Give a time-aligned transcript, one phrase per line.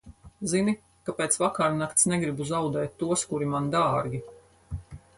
[0.53, 0.73] Zini,
[1.09, 4.27] ka pēc vakarnakts negribu zaudēt tos, kuri man dārgi.